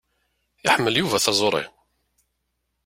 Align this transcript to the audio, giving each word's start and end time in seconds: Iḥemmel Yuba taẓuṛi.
Iḥemmel 0.67 0.95
Yuba 0.99 1.17
taẓuṛi. 1.25 1.63